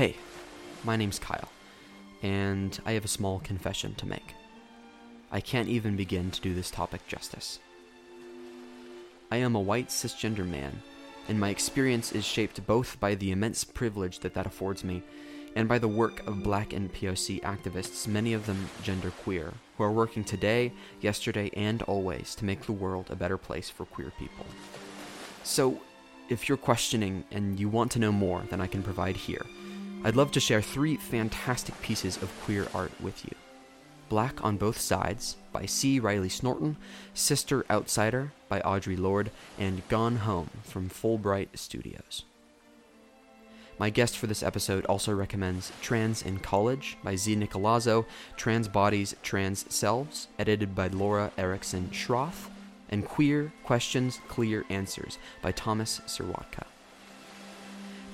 [0.00, 0.16] Hey,
[0.82, 1.50] my name's Kyle,
[2.22, 4.34] and I have a small confession to make.
[5.30, 7.58] I can't even begin to do this topic justice.
[9.30, 10.80] I am a white cisgender man,
[11.28, 15.02] and my experience is shaped both by the immense privilege that that affords me
[15.54, 19.92] and by the work of black and POC activists, many of them genderqueer, who are
[19.92, 20.72] working today,
[21.02, 24.46] yesterday, and always to make the world a better place for queer people.
[25.42, 25.78] So,
[26.30, 29.44] if you're questioning and you want to know more than I can provide here,
[30.02, 33.32] I'd love to share three fantastic pieces of queer art with you.
[34.08, 36.00] Black on Both Sides by C.
[36.00, 36.76] Riley Snorton,
[37.12, 42.24] Sister Outsider by Audre Lorde, and Gone Home from Fullbright Studios.
[43.78, 47.36] My guest for this episode also recommends Trans in College by Z.
[47.36, 48.06] Nicolazzo,
[48.36, 52.48] Trans Bodies, Trans Selves, edited by Laura Erickson Schroth,
[52.88, 56.64] and Queer Questions, Clear Answers by Thomas Sirwatka.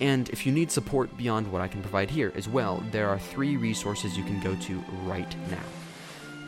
[0.00, 3.18] And if you need support beyond what I can provide here as well, there are
[3.18, 5.62] three resources you can go to right now.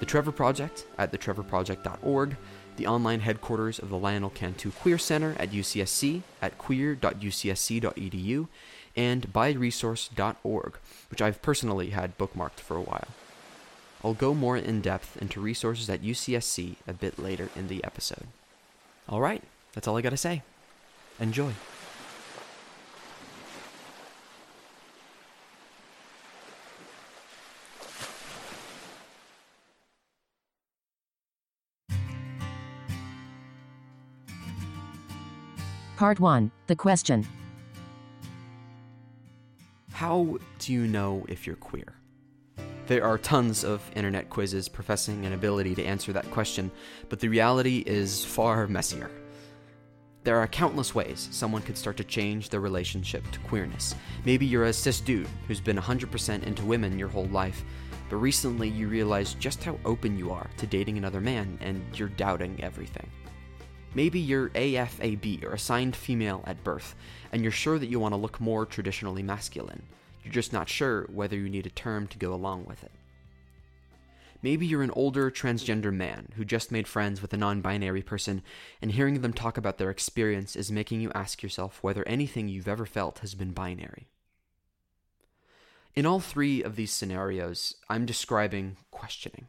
[0.00, 2.37] The Trevor Project at thetrevorproject.org,
[2.77, 8.48] the online headquarters of the Lionel Cantu Queer Center at UCSC at queer.ucsc.edu,
[8.97, 10.77] and biresource.org,
[11.11, 13.09] which I've personally had bookmarked for a while.
[14.05, 18.27] I'll go more in depth into resources at UCSC a bit later in the episode.
[19.09, 20.42] All right, that's all I got to say.
[21.19, 21.53] Enjoy.
[35.98, 37.27] Part 1 The Question
[39.91, 41.92] How do you know if you're queer?
[42.86, 46.70] There are tons of internet quizzes professing an ability to answer that question,
[47.08, 49.10] but the reality is far messier.
[50.22, 53.96] There are countless ways someone could start to change their relationship to queerness.
[54.24, 57.64] Maybe you're a cis dude who's been 100% into women your whole life,
[58.08, 62.10] but recently you realize just how open you are to dating another man and you're
[62.10, 63.10] doubting everything.
[63.98, 66.94] Maybe you're AFAB or assigned female at birth,
[67.32, 69.82] and you're sure that you want to look more traditionally masculine.
[70.22, 72.92] You're just not sure whether you need a term to go along with it.
[74.41, 78.42] Maybe you're an older transgender man who just made friends with a non binary person,
[78.81, 82.69] and hearing them talk about their experience is making you ask yourself whether anything you've
[82.69, 84.06] ever felt has been binary.
[85.97, 89.48] In all three of these scenarios, I'm describing questioning.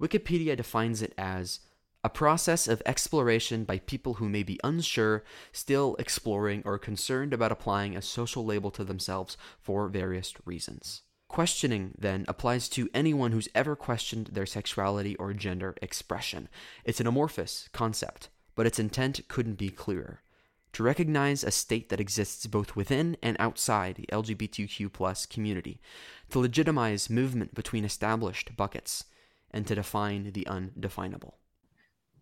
[0.00, 1.58] Wikipedia defines it as
[2.02, 5.22] a process of exploration by people who may be unsure,
[5.52, 11.02] still exploring, or concerned about applying a social label to themselves for various reasons.
[11.28, 16.48] Questioning, then, applies to anyone who's ever questioned their sexuality or gender expression.
[16.84, 20.22] It's an amorphous concept, but its intent couldn't be clearer.
[20.74, 25.80] To recognize a state that exists both within and outside the LGBTQ community,
[26.30, 29.04] to legitimize movement between established buckets,
[29.50, 31.39] and to define the undefinable.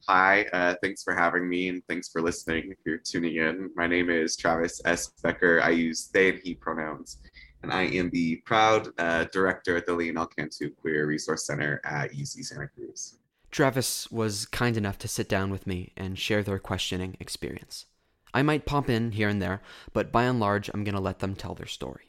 [0.08, 3.68] Hi, uh, thanks for having me and thanks for listening if you're tuning in.
[3.76, 5.08] My name is Travis S.
[5.22, 5.60] Becker.
[5.62, 7.18] I use they and he pronouns,
[7.62, 12.12] and I am the proud uh, director at the Lionel Cantu Queer Resource Center at
[12.12, 13.18] UC Santa Cruz.
[13.50, 17.84] Travis was kind enough to sit down with me and share their questioning experience.
[18.32, 19.60] I might pop in here and there,
[19.92, 22.04] but by and large, I'm going to let them tell their story.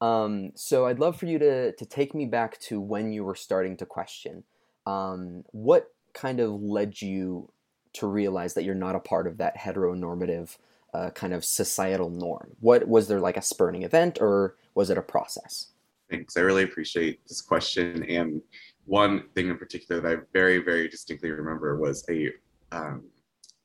[0.00, 3.34] Um, so I'd love for you to, to take me back to when you were
[3.34, 4.44] starting to question.
[4.86, 7.50] Um, what kind of led you
[7.94, 10.56] to realize that you're not a part of that heteronormative
[10.94, 12.56] uh, kind of societal norm?
[12.60, 15.68] What was there like a spurning event, or was it a process?
[16.10, 16.36] Thanks.
[16.36, 18.04] I really appreciate this question.
[18.04, 18.42] And
[18.84, 22.30] one thing in particular that I very, very distinctly remember was a
[22.72, 23.04] um,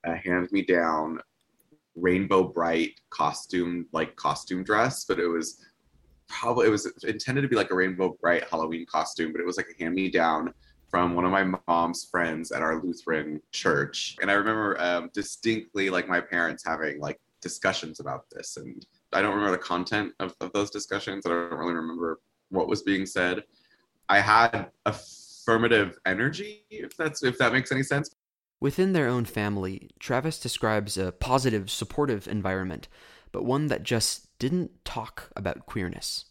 [0.03, 1.19] a hand-me-down
[1.95, 5.63] Rainbow Brite costume, like costume dress, but it was
[6.27, 9.57] probably it was intended to be like a Rainbow Brite Halloween costume, but it was
[9.57, 10.53] like a hand-me-down
[10.95, 14.15] from one of my mom's friends at our Lutheran church.
[14.21, 18.55] And I remember um, distinctly like my parents having like discussions about this.
[18.55, 21.25] And I don't remember the content of, of those discussions.
[21.25, 23.43] I don't really remember what was being said.
[24.07, 28.15] I had affirmative energy, if that's if that makes any sense.
[28.61, 32.87] Within their own family, Travis describes a positive, supportive environment,
[33.33, 36.23] but one that just didn't talk about queerness.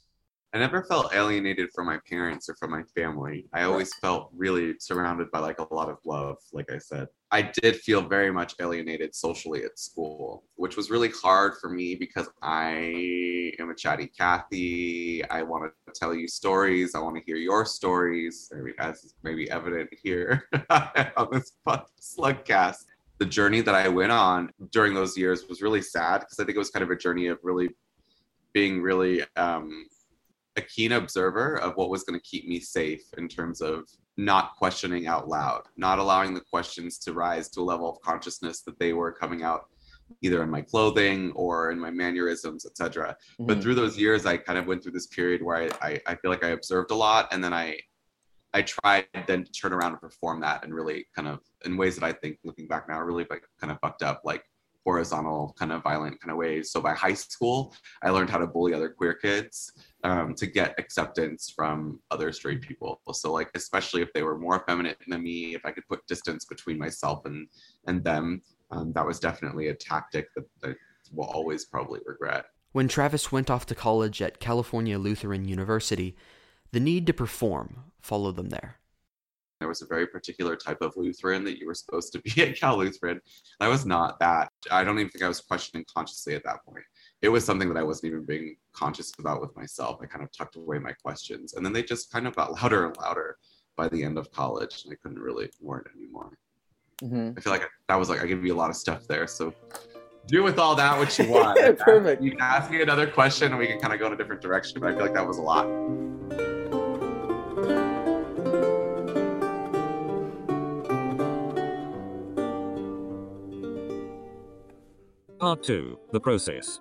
[0.54, 3.48] I never felt alienated from my parents or from my family.
[3.52, 7.08] I always felt really surrounded by like a lot of love, like I said.
[7.32, 11.96] I did feel very much alienated socially at school, which was really hard for me
[11.96, 15.28] because I am a chatty Cathy.
[15.28, 16.94] I want to tell you stories.
[16.94, 18.48] I want to hear your stories,
[18.78, 22.84] as maybe evident here on this slugcast.
[23.18, 26.54] The journey that I went on during those years was really sad because I think
[26.54, 27.70] it was kind of a journey of really
[28.52, 29.86] being really um,
[30.56, 34.54] a keen observer of what was going to keep me safe in terms of not
[34.56, 38.78] questioning out loud, not allowing the questions to rise to a level of consciousness that
[38.78, 39.66] they were coming out
[40.22, 43.16] either in my clothing or in my mannerisms, etc.
[43.32, 43.46] Mm-hmm.
[43.46, 46.14] But through those years, I kind of went through this period where I, I, I
[46.16, 47.78] feel like I observed a lot, and then I
[48.52, 51.96] I tried then to turn around and perform that, and really kind of in ways
[51.96, 54.44] that I think, looking back now, really like kind of fucked up, like
[54.84, 56.70] horizontal kind of violent kind of ways.
[56.70, 59.72] So by high school, I learned how to bully other queer kids
[60.04, 63.00] um, to get acceptance from other straight people.
[63.12, 66.44] So like, especially if they were more effeminate than me, if I could put distance
[66.44, 67.48] between myself and
[67.86, 70.75] and them, um, that was definitely a tactic that I
[71.12, 72.46] will always probably regret.
[72.72, 76.16] When Travis went off to college at California Lutheran University,
[76.72, 78.80] the need to perform followed them there.
[79.60, 82.56] There was a very particular type of Lutheran that you were supposed to be at
[82.56, 83.20] Cal Lutheran.
[83.60, 84.50] I was not that.
[84.70, 86.84] I don't even think I was questioning consciously at that point.
[87.22, 90.00] It was something that I wasn't even being conscious about with myself.
[90.02, 91.54] I kind of tucked away my questions.
[91.54, 93.36] And then they just kind of got louder and louder
[93.76, 94.84] by the end of college.
[94.84, 96.36] And I couldn't really ignore it anymore.
[97.02, 97.32] Mm-hmm.
[97.36, 99.26] I feel like that was like, I gave you a lot of stuff there.
[99.26, 99.52] So
[100.26, 101.58] do with all that what you want.
[101.78, 102.22] Perfect.
[102.22, 104.42] You can ask me another question and we can kind of go in a different
[104.42, 104.80] direction.
[104.80, 105.66] But I feel like that was a lot.
[115.44, 116.81] Part 2 The Process.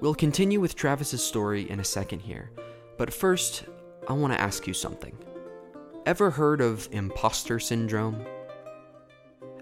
[0.00, 2.50] We'll continue with Travis's story in a second here,
[2.98, 3.66] but first,
[4.08, 5.16] I want to ask you something.
[6.04, 8.26] Ever heard of imposter syndrome?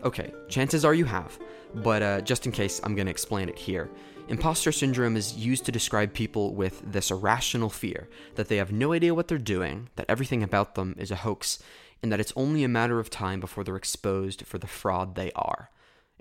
[0.02, 1.38] Okay, chances are you have,
[1.74, 3.90] but uh, just in case, I'm going to explain it here.
[4.28, 8.94] Imposter syndrome is used to describe people with this irrational fear that they have no
[8.94, 11.62] idea what they're doing, that everything about them is a hoax,
[12.02, 15.30] and that it's only a matter of time before they're exposed for the fraud they
[15.32, 15.68] are.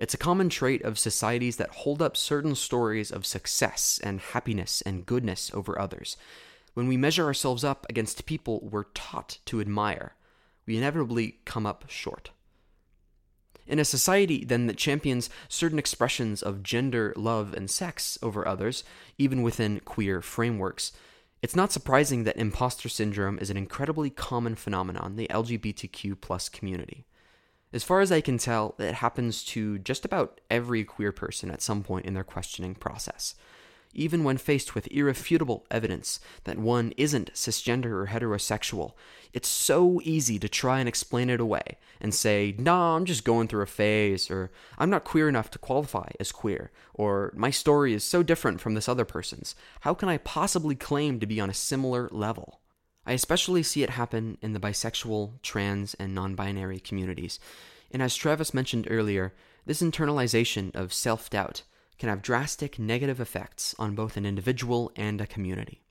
[0.00, 4.80] It's a common trait of societies that hold up certain stories of success and happiness
[4.80, 6.16] and goodness over others.
[6.72, 10.14] When we measure ourselves up against people we're taught to admire,
[10.64, 12.30] we inevitably come up short.
[13.66, 18.82] In a society, then, that champions certain expressions of gender, love, and sex over others,
[19.18, 20.92] even within queer frameworks,
[21.42, 26.48] it's not surprising that imposter syndrome is an incredibly common phenomenon in the LGBTQ plus
[26.48, 27.04] community.
[27.72, 31.62] As far as I can tell, it happens to just about every queer person at
[31.62, 33.34] some point in their questioning process.
[33.92, 38.92] Even when faced with irrefutable evidence that one isn't cisgender or heterosexual,
[39.32, 43.48] it's so easy to try and explain it away and say, nah, I'm just going
[43.48, 47.92] through a phase, or I'm not queer enough to qualify as queer, or my story
[47.92, 49.56] is so different from this other person's.
[49.80, 52.59] How can I possibly claim to be on a similar level?
[53.06, 57.38] I especially see it happen in the bisexual, trans, and non binary communities.
[57.90, 59.34] And as Travis mentioned earlier,
[59.66, 61.62] this internalization of self doubt
[61.98, 65.82] can have drastic negative effects on both an individual and a community.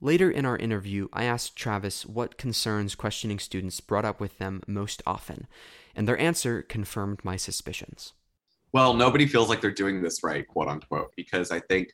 [0.00, 4.62] Later in our interview, I asked Travis what concerns questioning students brought up with them
[4.66, 5.46] most often,
[5.96, 8.12] and their answer confirmed my suspicions.
[8.72, 11.92] Well, nobody feels like they're doing this right, quote unquote, because I think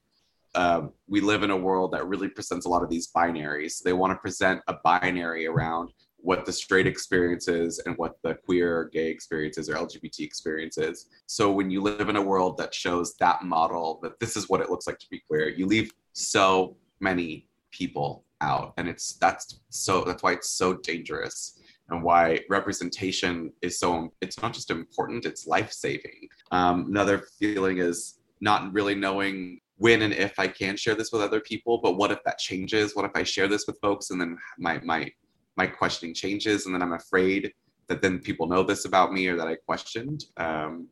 [0.55, 3.83] um, we live in a world that really presents a lot of these binaries.
[3.83, 5.93] They want to present a binary around
[6.23, 11.07] what the straight experience is and what the queer, gay experiences or LGBT experiences.
[11.27, 14.61] So when you live in a world that shows that model, that this is what
[14.61, 19.61] it looks like to be queer, you leave so many people out, and it's that's
[19.71, 21.59] so that's why it's so dangerous
[21.91, 28.21] and why representation is so it's not just important it's life-saving um, another feeling is
[28.41, 31.81] not really knowing when and if I can share this with other people.
[31.83, 32.95] But what if that changes?
[32.95, 35.11] What if I share this with folks and then my my
[35.57, 37.51] my questioning changes and then I'm afraid
[37.89, 40.27] that then people know this about me or that I questioned.
[40.37, 40.89] Um,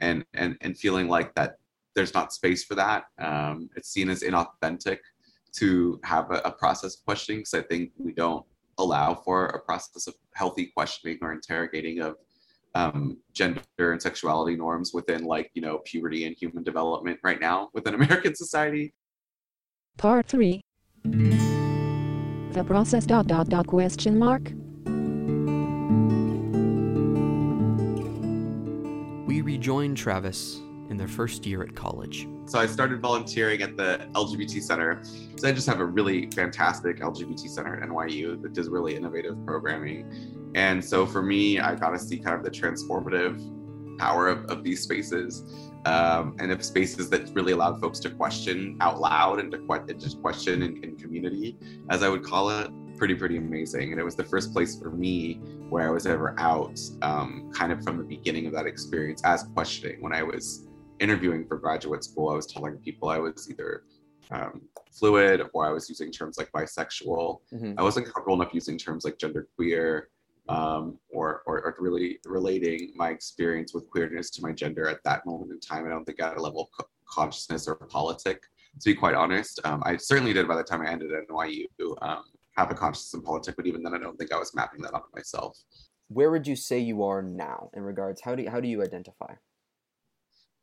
[0.00, 1.58] and and and feeling like that
[1.94, 3.04] there's not space for that.
[3.20, 4.98] Um, it's seen as inauthentic
[5.58, 8.44] to have a, a process of questioning because I think we don't
[8.78, 12.16] allow for a process of healthy questioning or interrogating of
[12.74, 17.70] um, gender and sexuality norms within like you know puberty and human development right now
[17.72, 18.94] within American society.
[19.96, 20.60] Part three.
[21.04, 24.52] The process dot dot dot question mark.
[29.26, 32.28] We rejoined Travis in their first year at college.
[32.46, 35.02] So I started volunteering at the LGBT Center.
[35.36, 39.44] So I just have a really fantastic LGBT Center at NYU that does really innovative
[39.46, 40.43] programming.
[40.54, 44.64] And so for me, I got to see kind of the transformative power of, of
[44.64, 49.50] these spaces um, and of spaces that really allowed folks to question out loud and
[49.52, 51.56] to que- just question in, in community,
[51.90, 52.70] as I would call it.
[52.96, 53.90] Pretty, pretty amazing.
[53.90, 57.72] And it was the first place for me where I was ever out, um, kind
[57.72, 60.68] of from the beginning of that experience as questioning when I was
[61.00, 63.82] interviewing for graduate school, I was telling people I was either
[64.30, 67.40] um, fluid or I was using terms like bisexual.
[67.52, 67.74] Mhm.
[67.76, 70.04] I wasn't comfortable enough using terms like genderqueer
[70.48, 75.24] um, or, or, or really relating my experience with queerness to my gender at that
[75.26, 75.86] moment in time.
[75.86, 78.42] I don't think I had a level of co- consciousness or politic,
[78.80, 79.60] to be quite honest.
[79.64, 81.66] Um, I certainly did by the time I ended at NYU
[82.02, 82.24] um,
[82.56, 84.94] have a consciousness and politic, but even then I don't think I was mapping that
[84.94, 85.58] onto myself.
[86.08, 88.20] Where would you say you are now in regards?
[88.20, 89.34] How do you, how do you identify?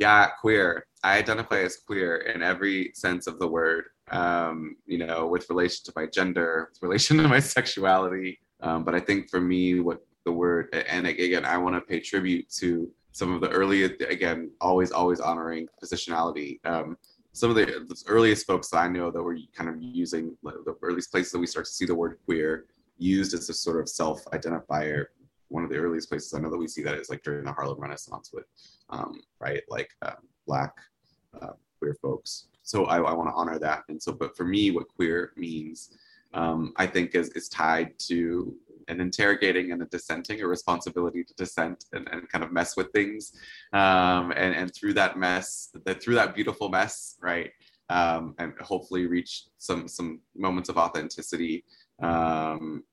[0.02, 5.28] yeah queer i identify as queer in every sense of the word um, you know
[5.28, 9.42] with relation to my gender with relation to my sexuality um, but i think for
[9.42, 13.50] me what the word and again i want to pay tribute to some of the
[13.50, 16.98] early again always always honoring positionality um,
[17.34, 21.12] some of the, earliest folks that i know that were kind of using the earliest
[21.12, 22.66] places that we start to see the word queer
[22.98, 25.06] used as a sort of self-identifier
[25.52, 27.52] one of the earliest places I know that we see that is like during the
[27.52, 28.46] Harlem Renaissance with,
[28.90, 30.14] um, right, like uh,
[30.48, 30.74] black
[31.40, 32.48] uh, queer folks.
[32.64, 33.84] So I, I want to honor that.
[33.90, 35.98] And so, but for me, what queer means,
[36.34, 38.56] um, I think, is is tied to
[38.88, 42.92] an interrogating and a dissenting, a responsibility to dissent and, and kind of mess with
[42.92, 43.34] things,
[43.74, 47.52] um, and and through that mess, that through that beautiful mess, right,
[47.90, 51.64] um, and hopefully reach some some moments of authenticity
[52.02, 52.84] um,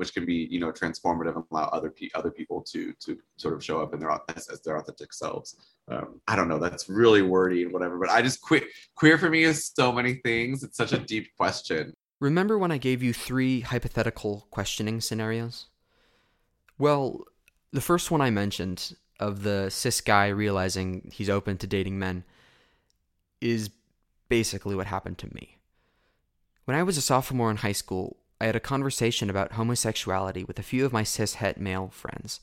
[0.00, 3.52] which can be you know transformative and allow other pe- other people to to sort
[3.52, 5.56] of show up in their as, as their authentic selves.
[5.88, 8.64] Um, I don't know, that's really wordy and whatever, but I just quit.
[8.94, 10.62] Queer for me is so many things.
[10.62, 11.92] It's such a deep question.
[12.20, 15.66] Remember when I gave you three hypothetical questioning scenarios?
[16.78, 17.24] Well,
[17.72, 22.24] the first one I mentioned of the cis guy realizing he's open to dating men
[23.40, 23.70] is
[24.28, 25.56] basically what happened to me.
[26.66, 30.58] When I was a sophomore in high school, I had a conversation about homosexuality with
[30.58, 32.40] a few of my cis het male friends.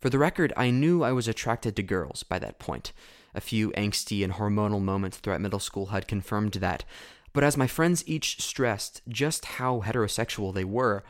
[0.00, 2.92] For the record, I knew I was attracted to girls by that point.
[3.34, 6.84] A few angsty and hormonal moments throughout middle school had confirmed that.
[7.34, 11.04] But as my friends each stressed just how heterosexual they were,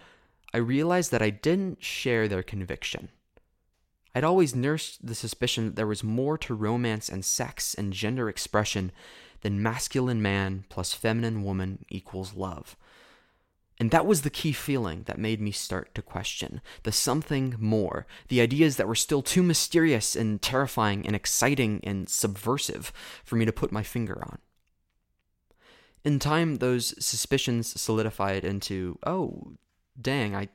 [0.53, 3.11] I realized that I didn't share their conviction.
[4.15, 8.29] I'd always nursed the suspicion that there was more to romance and sex and gender
[8.29, 8.91] expression
[9.43, 12.77] than masculine man plus feminine woman equals love.
[13.79, 18.07] And that was the key feeling that made me start to question the something more,
[18.29, 22.93] the ideas that were still too mysterious and terrifying and exciting and subversive
[23.25, 24.39] for me to put my finger on.
[26.05, 29.55] In time, those suspicions solidified into, oh,
[29.99, 30.49] dang, I,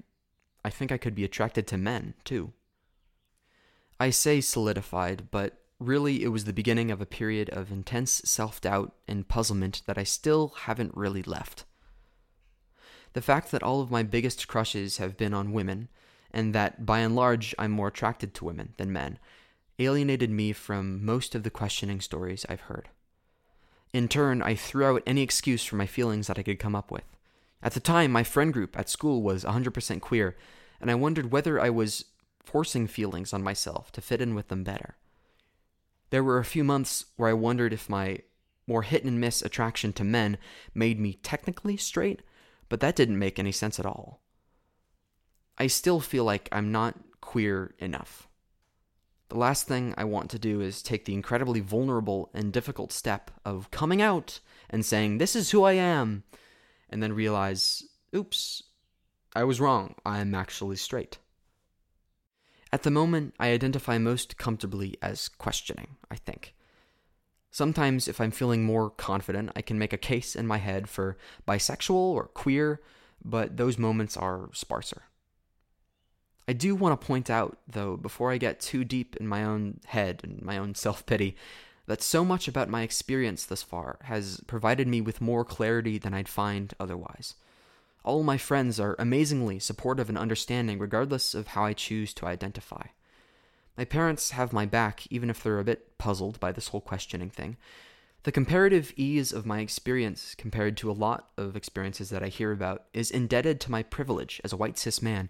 [0.63, 2.53] I think I could be attracted to men, too.
[4.00, 8.62] I say solidified, but really it was the beginning of a period of intense self
[8.62, 11.65] doubt and puzzlement that I still haven't really left.
[13.13, 15.89] The fact that all of my biggest crushes have been on women,
[16.32, 19.18] and that by and large I'm more attracted to women than men,
[19.79, 22.89] alienated me from most of the questioning stories I've heard.
[23.93, 26.91] In turn, I threw out any excuse for my feelings that I could come up
[26.91, 27.03] with.
[27.62, 30.38] At the time, my friend group at school was 100% queer,
[30.79, 32.05] and I wondered whether I was
[32.43, 34.96] forcing feelings on myself to fit in with them better.
[36.10, 38.19] There were a few months where I wondered if my
[38.65, 40.38] more hit and miss attraction to men
[40.74, 42.22] made me technically straight,
[42.69, 44.22] but that didn't make any sense at all.
[45.58, 48.28] I still feel like I'm not queer enough.
[49.29, 53.29] The last thing I want to do is take the incredibly vulnerable and difficult step
[53.45, 56.24] of coming out and saying, This is who I am,
[56.89, 57.83] and then realize,
[58.15, 58.63] oops,
[59.36, 59.93] I was wrong.
[60.03, 61.19] I'm actually straight.
[62.74, 66.55] At the moment, I identify most comfortably as questioning, I think.
[67.51, 71.17] Sometimes, if I'm feeling more confident, I can make a case in my head for
[71.48, 72.81] bisexual or queer,
[73.24, 75.03] but those moments are sparser.
[76.50, 79.82] I do want to point out, though, before I get too deep in my own
[79.86, 81.36] head and my own self pity,
[81.86, 86.15] that so much about my experience thus far has provided me with more clarity than
[86.15, 87.36] I'd find otherwise.
[88.03, 92.88] All my friends are amazingly supportive and understanding, regardless of how I choose to identify.
[93.77, 97.29] My parents have my back, even if they're a bit puzzled by this whole questioning
[97.29, 97.58] thing.
[98.24, 102.51] The comparative ease of my experience compared to a lot of experiences that I hear
[102.51, 105.29] about is indebted to my privilege as a white cis man,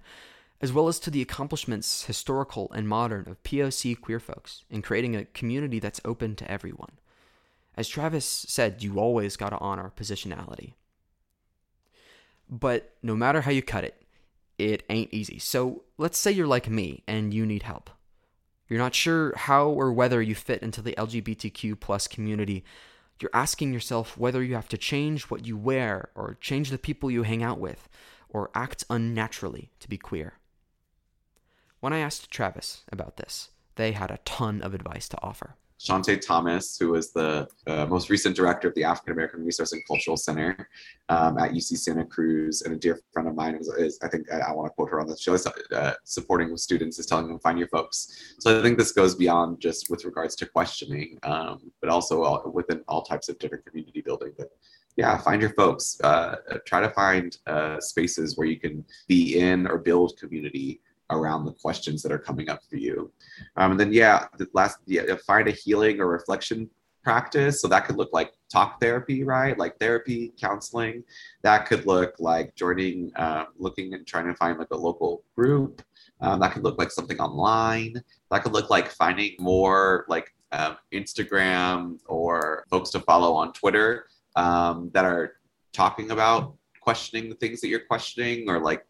[0.61, 5.15] as well as to the accomplishments, historical and modern, of POC queer folks in creating
[5.15, 6.91] a community that's open to everyone.
[7.77, 10.73] As Travis said, you always gotta honor positionality.
[12.49, 14.01] But no matter how you cut it,
[14.57, 15.39] it ain't easy.
[15.39, 17.89] So let's say you're like me and you need help.
[18.67, 22.65] You're not sure how or whether you fit into the LGBTQ plus community.
[23.21, 27.09] You're asking yourself whether you have to change what you wear or change the people
[27.09, 27.87] you hang out with
[28.27, 30.33] or act unnaturally to be queer.
[31.79, 35.55] When I asked Travis about this, they had a ton of advice to offer.
[35.79, 39.81] Shante Thomas, who was the uh, most recent director of the African American Resource and
[39.87, 40.67] Cultural Center
[41.07, 44.29] um, at UC Santa Cruz, and a dear friend of mine is, is I think
[44.29, 45.21] I, I want to quote her on this.
[45.21, 48.35] She always uh, supporting students is telling them find your folks.
[48.39, 52.51] So I think this goes beyond just with regards to questioning, um, but also all,
[52.53, 54.33] within all types of different community building.
[54.37, 54.51] But
[54.97, 55.97] yeah, find your folks.
[56.03, 61.45] Uh, try to find uh, spaces where you can be in or build community around
[61.45, 63.11] the questions that are coming up for you.
[63.57, 66.69] Um, and then, yeah, the last, yeah, find a healing or reflection
[67.03, 67.61] practice.
[67.61, 69.57] So that could look like talk therapy, right?
[69.57, 71.03] Like therapy, counseling.
[71.43, 75.81] That could look like joining, uh, looking and trying to find like a local group.
[76.21, 78.01] Um, that could look like something online.
[78.31, 84.07] That could look like finding more like um, Instagram or folks to follow on Twitter
[84.35, 85.37] um, that are
[85.73, 88.85] talking about questioning the things that you're questioning or like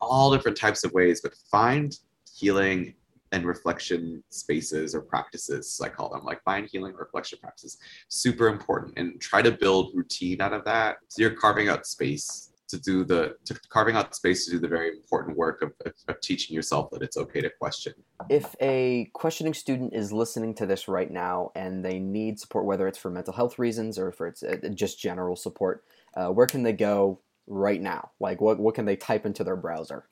[0.00, 1.98] all different types of ways, but find
[2.34, 2.94] healing
[3.32, 7.78] and reflection spaces or practices, I call them, like find healing reflection practices.
[8.08, 10.98] Super important and try to build routine out of that.
[11.08, 14.68] So you're carving out space to do the to carving out space to do the
[14.68, 17.94] very important work of, of, of, teaching yourself that it's okay to question
[18.28, 22.88] if a questioning student is listening to this right now and they need support whether
[22.88, 25.84] it's for mental health reasons or for it's uh, just general support
[26.16, 28.10] uh, where can they go right now?
[28.20, 30.08] Like, what, what can they type into their browser?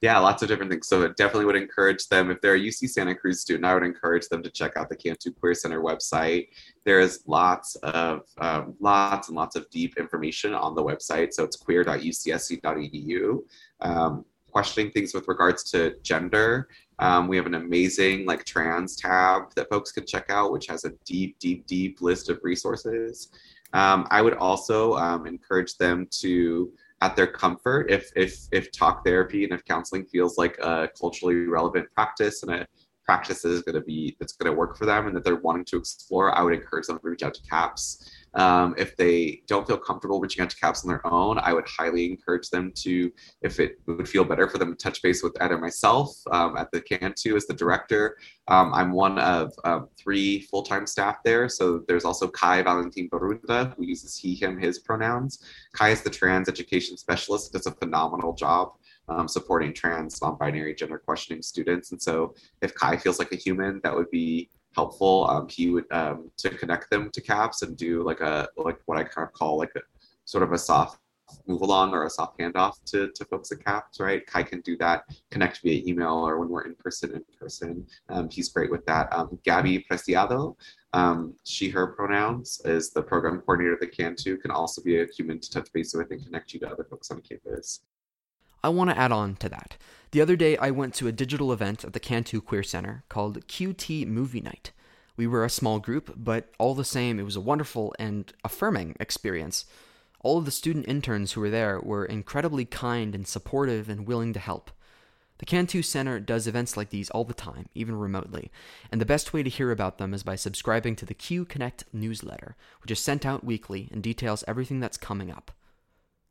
[0.00, 0.86] Yeah, lots of different things.
[0.86, 3.84] So it definitely would encourage them, if they're a UC Santa Cruz student, I would
[3.84, 6.48] encourage them to check out the Cantu Queer Center website.
[6.84, 11.32] There's lots of um, lots and lots of deep information on the website.
[11.32, 13.38] So it's queer.ucsc.edu.
[13.80, 16.68] Um, questioning things with regards to gender.
[16.98, 20.84] Um, we have an amazing like trans tab that folks can check out, which has
[20.84, 23.30] a deep, deep, deep list of resources.
[23.74, 29.04] Um, I would also um, encourage them to, at their comfort, if if if talk
[29.04, 32.66] therapy and if counseling feels like a culturally relevant practice and a
[33.04, 35.76] practice going to be that's going to work for them and that they're wanting to
[35.76, 38.10] explore, I would encourage them to reach out to CAPS.
[38.34, 41.68] Um, if they don't feel comfortable reaching out to CAPS on their own, I would
[41.68, 45.40] highly encourage them to, if it would feel better for them to touch base with
[45.40, 48.16] either myself um, at the Cantu as the director.
[48.48, 51.48] Um, I'm one of um, three full-time staff there.
[51.48, 55.44] So there's also Kai Valentin Barunda, who uses he, him, his pronouns.
[55.74, 58.72] Kai is the trans education specialist, does a phenomenal job
[59.08, 61.92] um, supporting trans, non-binary, gender questioning students.
[61.92, 65.28] And so if Kai feels like a human, that would be helpful.
[65.28, 68.98] Um, he would um, to connect them to CAPS and do like a like what
[68.98, 69.80] I kind of call like a
[70.24, 70.98] sort of a soft
[71.46, 74.26] move along or a soft handoff to, to folks at CAPS, right?
[74.26, 77.86] Kai can do that, connect via email or when we're in person, in person.
[78.08, 79.12] Um, he's great with that.
[79.12, 80.56] Um, Gabby Preciado,
[80.92, 85.40] um, she, her pronouns, is the program coordinator that Cantu, can also be a human
[85.40, 87.80] to touch base with and connect you to other folks on campus.
[88.64, 89.76] I want to add on to that.
[90.12, 93.46] The other day, I went to a digital event at the Cantu Queer Center called
[93.46, 94.72] QT Movie Night.
[95.18, 98.96] We were a small group, but all the same, it was a wonderful and affirming
[98.98, 99.66] experience.
[100.22, 104.32] All of the student interns who were there were incredibly kind and supportive and willing
[104.32, 104.70] to help.
[105.38, 108.50] The Cantu Center does events like these all the time, even remotely,
[108.90, 111.84] and the best way to hear about them is by subscribing to the Q Connect
[111.92, 115.50] newsletter, which is sent out weekly and details everything that's coming up.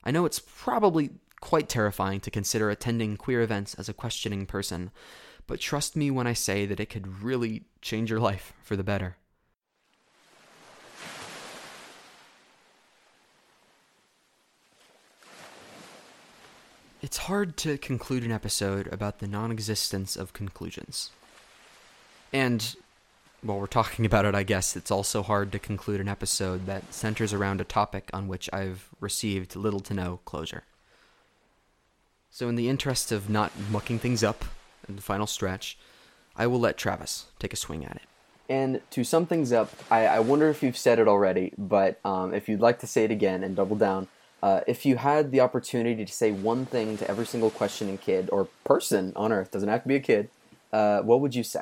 [0.04, 1.12] I know it's probably
[1.44, 4.92] quite terrifying to consider attending queer events as a questioning person,
[5.46, 8.84] but trust me when I say that it could really change your life for the
[8.84, 9.18] better.
[17.02, 21.12] It's hard to conclude an episode about the non existence of conclusions.
[22.32, 22.74] And
[23.42, 26.94] while we're talking about it, I guess it's also hard to conclude an episode that
[26.94, 30.64] centers around a topic on which I've received little to no closure.
[32.34, 34.44] So, in the interest of not mucking things up
[34.90, 35.78] in the final stretch,
[36.36, 38.02] I will let Travis take a swing at it.
[38.50, 42.34] And to sum things up, I, I wonder if you've said it already, but um,
[42.34, 44.08] if you'd like to say it again and double down,
[44.42, 48.30] uh, if you had the opportunity to say one thing to every single questioning kid
[48.32, 50.32] or person on Earth, doesn't have to be a kid,
[50.72, 51.62] uh, what would you say?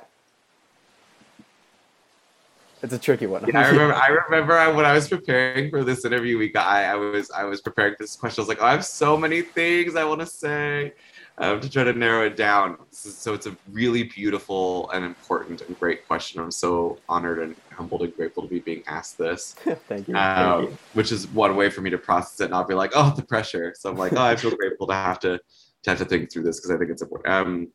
[2.84, 3.46] It's a tricky one.
[3.48, 3.94] Yeah, I remember.
[3.94, 6.68] I remember I, when I was preparing for this interview, we got.
[6.68, 7.30] I, I, was.
[7.32, 8.42] I was preparing for this question.
[8.42, 10.94] I was like, oh, I have so many things I want to say,
[11.38, 12.78] um, to try to narrow it down.
[12.92, 16.42] So it's a really beautiful and important and great question.
[16.42, 19.54] I'm so honored and humbled and grateful to be being asked this.
[19.88, 20.16] Thank, you.
[20.16, 20.78] Um, Thank you.
[20.94, 23.74] Which is one way for me to process it, not be like, oh, the pressure.
[23.78, 25.40] So I'm like, oh, I feel grateful to have to
[25.84, 27.34] to have to think through this because I think it's important.
[27.34, 27.68] Um,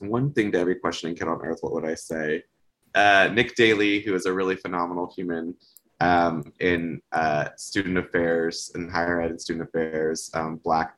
[0.00, 2.42] one thing to every questioning kid on earth, what would I say?
[2.96, 5.54] Uh, Nick Daly, who is a really phenomenal human
[6.00, 10.96] um, in uh, student affairs and higher ed and student affairs, um, Black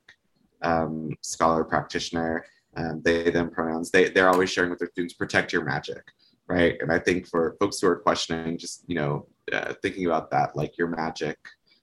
[0.62, 2.44] um, scholar practitioner.
[2.76, 3.90] Um, they them pronouns.
[3.90, 6.02] They they're always sharing with their students, protect your magic.
[6.48, 6.76] right?
[6.80, 10.56] And I think for folks who are questioning, just you know, uh, thinking about that,
[10.56, 11.38] like your magic,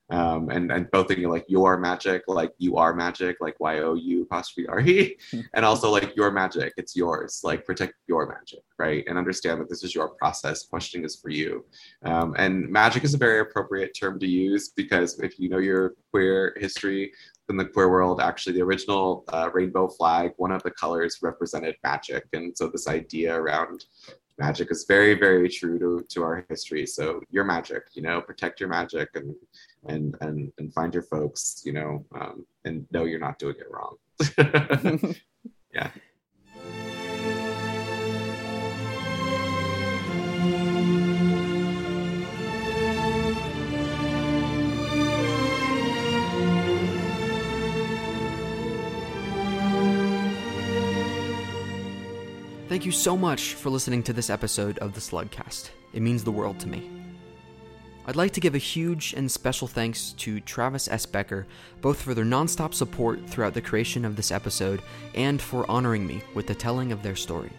[0.09, 3.95] um, and and both thinking like your magic, like you are magic, like Y O
[3.95, 5.17] U apostrophe R E,
[5.53, 9.03] and also like your magic, it's yours, like protect your magic, right?
[9.07, 10.65] And understand that this is your process.
[10.65, 11.65] Questioning is for you,
[12.03, 15.93] um, and magic is a very appropriate term to use because if you know your
[16.11, 17.11] queer history,
[17.49, 21.75] in the queer world, actually, the original uh, rainbow flag, one of the colors represented
[21.83, 22.25] magic.
[22.33, 23.85] And so, this idea around
[24.37, 26.85] magic is very, very true to, to our history.
[26.85, 29.35] So, your magic, you know, protect your magic and
[29.87, 33.67] and and, and find your folks, you know, um, and know you're not doing it
[33.69, 33.95] wrong.
[35.73, 35.89] yeah.
[52.75, 55.69] Thank you so much for listening to this episode of the Slugcast.
[55.93, 56.91] It means the world to me.
[58.05, 61.05] I'd like to give a huge and special thanks to Travis S.
[61.05, 61.47] Becker,
[61.79, 64.81] both for their nonstop support throughout the creation of this episode
[65.13, 67.53] and for honoring me with the telling of their story.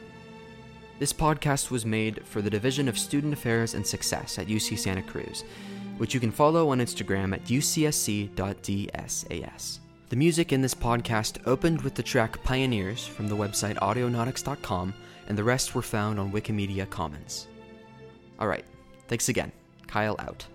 [0.99, 5.01] This podcast was made for the Division of Student Affairs and Success at UC Santa
[5.01, 5.45] Cruz,
[5.97, 8.29] which you can follow on Instagram at ucsc.dsas.
[10.09, 14.95] The music in this podcast opened with the track Pioneers from the website audionautix.com,
[15.27, 17.49] and the rest were found on Wikimedia Commons.
[18.41, 18.65] Alright,
[19.09, 19.51] thanks again.
[19.89, 20.47] Kyle out.